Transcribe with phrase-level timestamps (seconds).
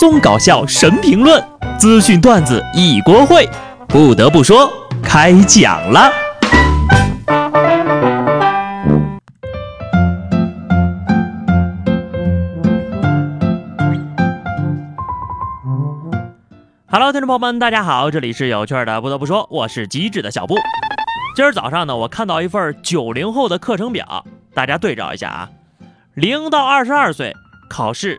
[0.00, 1.44] 松搞笑神评论，
[1.78, 3.46] 资讯段子一锅烩。
[3.86, 6.10] 不得不说，开讲了。
[16.90, 19.02] Hello，听众朋友们，大家好，这里是有趣的。
[19.02, 20.54] 不得不说，我是机智的小布。
[21.36, 24.24] 今儿早上呢，我看到一份九零后的课程表，
[24.54, 25.50] 大家对照一下啊。
[26.14, 27.36] 零到二十二岁
[27.68, 28.18] 考试。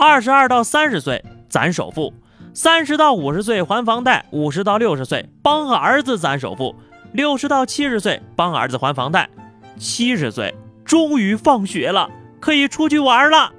[0.00, 2.14] 二十二到三十岁攒首付，
[2.54, 6.76] 三十到五十岁还房贷，五十到六十岁帮儿子攒首付，
[7.10, 9.28] 六十到七十岁帮儿子还房贷，
[9.76, 10.54] 七十岁
[10.84, 13.52] 终于放学了，可以出去玩了。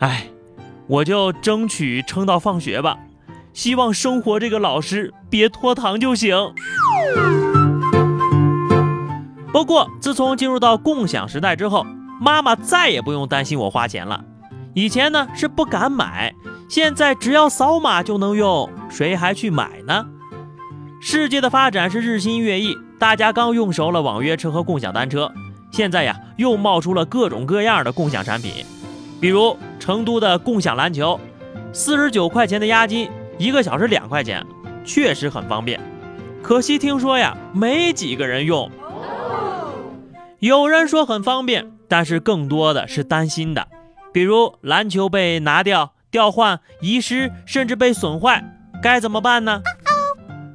[0.00, 0.26] 哎，
[0.88, 2.98] 我就争取撑到放学吧，
[3.52, 6.52] 希望生活这个老师别拖堂就行。
[9.52, 11.86] 不过自从进入到共享时代之后，
[12.20, 14.24] 妈妈再也不用担心我花钱了。
[14.74, 16.34] 以前呢是不敢买，
[16.68, 20.06] 现在只要扫码就能用，谁还去买呢？
[21.00, 25.32] 世界的发展是日新月异，大家刚用熟了网约车和共享单车，
[25.70, 28.64] 现在呀又冒出了各种各样的共享产品，
[29.20, 31.18] 比如成都的共享篮球，
[31.72, 34.44] 四十九块钱的押金，一个小时两块钱，
[34.84, 35.80] 确实很方便。
[36.42, 38.70] 可惜听说呀没几个人用，
[40.40, 43.66] 有人说很方便，但是更多的是担心的。
[44.18, 48.44] 比如篮球被拿掉、调换、遗失，甚至被损坏，
[48.82, 49.62] 该怎么办呢？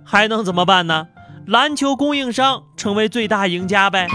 [0.04, 1.08] 还能怎么办呢？
[1.48, 4.06] 篮球供应商成为最大赢家呗。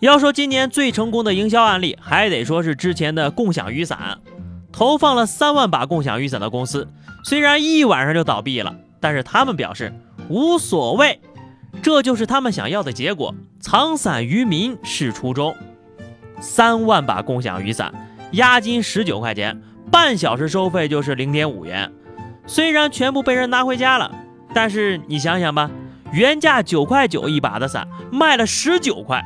[0.00, 4.18] 要说今年最成功的营销案例，还得说是之前的共享雨伞。
[4.72, 6.88] 投放了三万把共享雨伞的公司，
[7.22, 9.94] 虽然一晚上就倒闭了，但是他们表示
[10.28, 11.20] 无所谓，
[11.80, 13.32] 这就是他们想要的结果。
[13.60, 15.54] 藏伞于民是初衷。
[16.40, 17.92] 三万把共享雨伞，
[18.32, 21.90] 押金十九块钱，半小时收费就是零点五元。
[22.46, 24.10] 虽然全部被人拿回家了，
[24.54, 25.70] 但是你想想吧，
[26.12, 29.22] 原价九块九一把的伞，卖了十九块，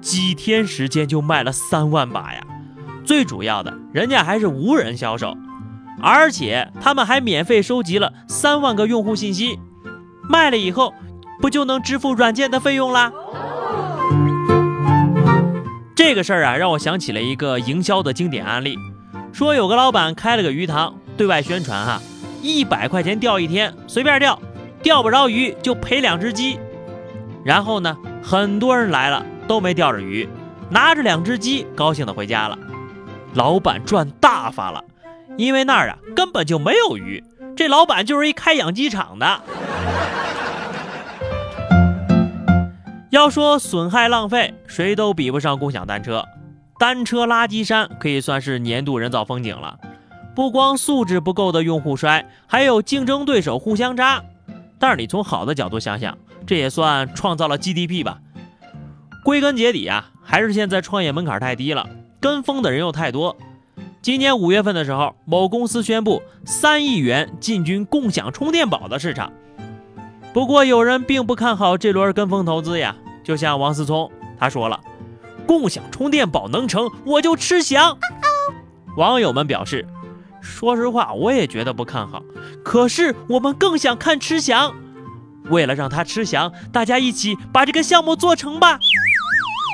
[0.00, 2.40] 几天时间就卖了三万把呀！
[3.04, 5.36] 最主要的，人家还是无人销售，
[6.00, 9.58] 而且他们还免费收集了三万个用户信息，
[10.28, 10.94] 卖了以后，
[11.40, 13.12] 不就能支付软件的费用啦？
[16.02, 18.74] 这个事儿啊，让我想起了一个营销的经典案例，
[19.34, 22.00] 说有个老板开了个鱼塘，对外宣传哈，
[22.40, 24.40] 一百块钱钓一天，随便钓，
[24.82, 26.58] 钓不着鱼就赔两只鸡。
[27.44, 30.26] 然后呢，很多人来了都没钓着鱼，
[30.70, 32.58] 拿着两只鸡高兴的回家了。
[33.34, 34.82] 老板赚大发了，
[35.36, 37.22] 因为那儿啊根本就没有鱼，
[37.54, 39.42] 这老板就是一开养鸡场的。
[43.10, 46.24] 要说损害浪费，谁都比不上共享单车。
[46.78, 49.78] 单车垃圾山可以算是年度人造风景了。
[50.32, 54.22] 不光素质不够的用户摔，还有竞争对手互相扎。
[54.78, 56.16] 但是你从好的角度想想，
[56.46, 58.20] 这也算创造了 GDP 吧。
[59.24, 61.86] 归根结底啊，还是现在创业门槛太低了，
[62.20, 63.36] 跟风的人又太多。
[64.00, 69.32] 今年五月份的时候，某公司宣布三亿元进军共享充电宝的市场。
[70.32, 74.78] 不过有人并不看好这轮跟风投资呀，就像王思聪，他说了，
[75.46, 77.98] 共享充电宝能成，我就吃翔。
[78.96, 79.86] 网友们表示，
[80.40, 82.22] 说实话，我也觉得不看好，
[82.64, 84.72] 可是我们更想看吃翔。
[85.48, 88.78] 为了让他吃翔，大家一起把这个项目做成吧。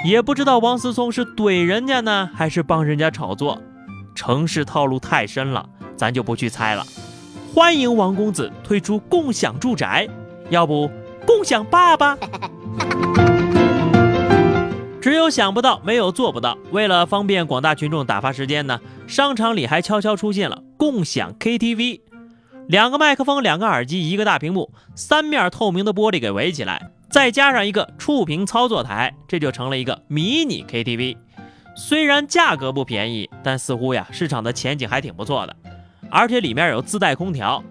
[0.06, 3.60] 也不知道王思聪是怼人家呢，还是帮人家炒作。
[4.14, 6.86] 城市套路太深了，咱就不去猜了。
[7.54, 10.08] 欢迎王公子推出共享住宅。
[10.50, 10.90] 要不
[11.26, 12.16] 共享爸爸？
[15.00, 16.58] 只有想不到，没有做不到。
[16.72, 22.00] 为了方便广大群众打发时间呢，商场里还悄悄出现了共享 KTV，
[22.66, 31.16] 两个麦克风，两个耳机，一个大屏幕，三面透明的玻璃给围起来，再加上一个触屏操作台，这就成了一个迷你 KTV。
[31.76, 35.54] 虽然价格不便宜，但似乎呀市场的前景还挺不错的，
[36.10, 37.62] 而且里面有自带空调。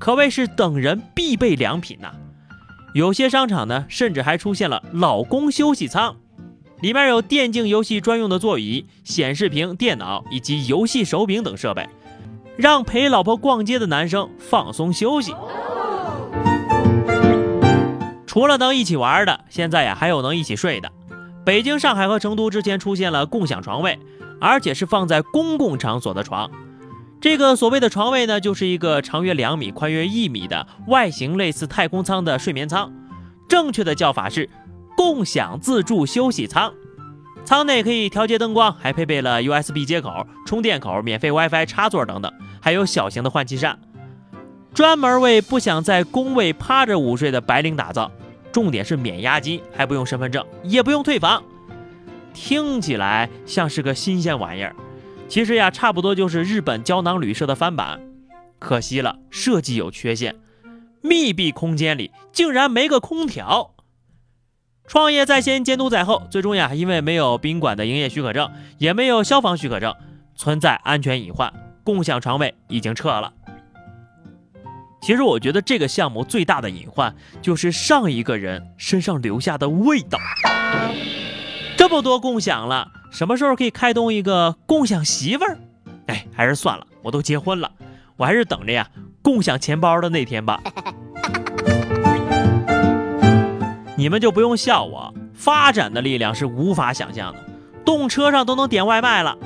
[0.00, 2.10] 可谓是等人必备良品呐！
[2.94, 6.16] 有些商场呢，甚至还出现了老公休息舱，
[6.80, 11.86] 里面有电竞游戏专用的座椅、显示屏、电脑以及游戏手柄等设备，
[12.56, 15.34] 让陪老婆逛街的男生放松休息。
[18.26, 20.90] 除了能一起玩的，现在呀还有能一起睡的。
[21.44, 23.98] 北京、上海和成都之前出现了共享床位，
[24.40, 26.50] 而且是放在公共场所的床。
[27.20, 32.90] 这个所谓的床位呢，就是一个长约两米、宽约一米的外形类似太空舱的睡眠舱，
[33.46, 34.48] 正确的叫法是
[34.96, 36.72] 共享自助休息舱。
[37.44, 43.78] 舱内可以调节灯光，还配备了 USB 接口、充电口、免费 WiFi 插座等等，还有小型的换气扇，
[44.72, 48.10] 专门为不想在工位趴着午睡的白领打造。
[48.50, 51.42] 重点是免押金，还不用身份证，也不用退房。
[52.32, 54.74] 听起来像是个新鲜玩意儿，
[55.30, 58.00] 其实呀，差不多就是日本胶囊旅社的翻版。
[58.58, 60.34] 可惜了，设计有缺陷，
[61.02, 63.76] 密闭空间里竟然没个空调。
[64.88, 69.94] 创业在先，监督在后，最终呀，因为没有宾馆的营业许可证，也没有消防许可证，
[70.34, 71.52] 存在安全隐患，
[71.84, 73.32] 共享床位已经撤了。
[75.00, 80.18] 其实我觉得这个项目最大的隐患就是上一个人身上留下的味道。
[81.76, 85.58] 这么多共享了，什么时候可以开通一个共享媳妇儿？
[86.06, 87.70] 哎，还是算了，我都结婚了，
[88.16, 88.88] 我还是等着呀
[89.20, 90.60] 共享钱包的那天吧。
[93.96, 97.44] 你们就不用笑我，发展的力量是无法想象的，
[97.84, 99.36] 动车上都能点外卖了。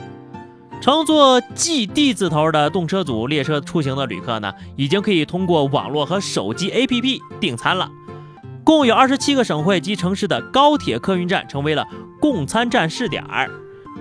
[0.81, 7.91] 乘坐 G D 字头的动车组列车出行的旅客呢，已经可以通过网络和手机 A P P 订餐了。
[8.65, 11.87] 共有二十七个省会及城市的高铁客运站成为了。
[12.21, 13.51] 供餐站试点儿，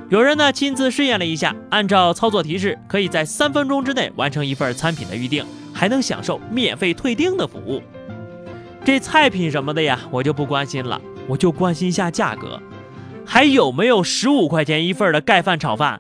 [0.08, 7.84] 有人呢亲自试验了一下，按照操作提示，可以在三分钟之内完成一份餐品的预定，还能享受免费退订的服务。
[8.86, 12.62] 这菜品什么的呀，我就不关心了，我就关心一下价格，
[13.26, 16.00] 还有没有十五块钱一份的盖饭炒饭？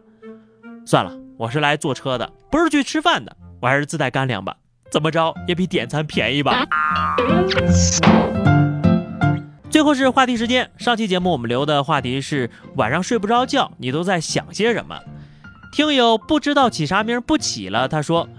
[0.85, 4.55] 算了，我是来坐车的，不是去吃饭的，我还是自带干粮吧，
[4.89, 6.65] 怎么着也比点餐便宜吧。
[9.83, 10.71] 最后是话题时间。
[10.77, 14.97] 上期节目我们留的话题是晚上睡不着觉，你都在想些什么？
[15.73, 18.29] 听友不知道起啥名不起了，他说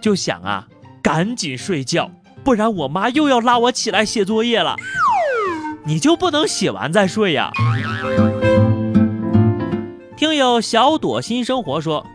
[0.00, 0.68] 就想啊，
[1.02, 2.12] 赶紧睡觉，
[2.44, 4.76] 不然我妈又要拉我起来写作业了。
[5.84, 7.50] 你就不能写完再睡呀？
[10.16, 12.06] 听友小朵新生活说，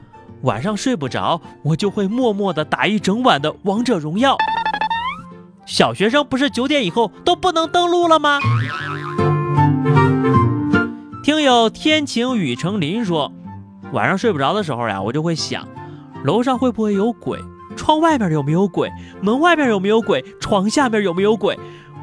[0.43, 4.37] 晚上睡不着，我就会默默的打一整晚的王者荣耀。
[5.69, 8.39] 小学生不是九点以后都不能登录了吗？
[11.23, 13.31] 听友天晴雨成林说，
[13.93, 15.67] 晚上睡不着的时候呀，我就会想，
[16.23, 17.39] 楼上会不会有鬼？
[17.77, 18.91] 窗外面有没有鬼？
[19.21, 20.25] 门外面有没有鬼？
[20.41, 21.55] 床下面有没有鬼？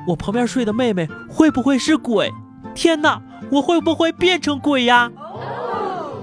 [0.07, 2.33] 我旁边睡的妹妹会不会是鬼？
[2.73, 3.21] 天哪，
[3.51, 5.11] 我会不会变成鬼呀？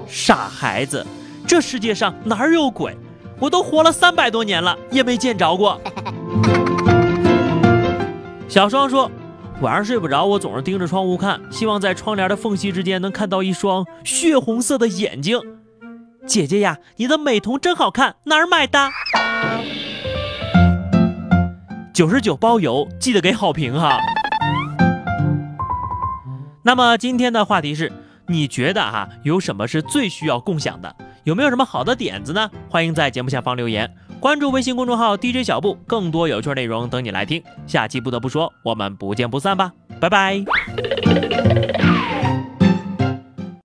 [0.07, 1.05] 傻孩子，
[1.45, 2.97] 这世界上哪有鬼？
[3.37, 5.77] 我都活了三百多年了，也没见着过。
[8.53, 9.09] 小双说
[9.61, 15.39] ：“晚上睡不着，我总是盯着窗户看，希望在窗帘的缝隙之间能看到一双血红色的眼睛。
[16.27, 18.91] 姐姐呀，你的美瞳真好看，哪儿买的？
[21.95, 23.97] 九十九包邮，记得给好评哈。
[26.63, 27.91] 那么今天的话题是，
[28.27, 30.95] 你觉得哈有什么是最需要共享的？
[31.23, 32.51] 有没有什么好的点子呢？
[32.69, 33.91] 欢迎在节目下方留言。”
[34.23, 37.43] 关注微信公众号 DJ 小布，更多有趣内容等你来听。
[37.67, 40.41] 下期不得不说，我们不见不散吧，拜拜。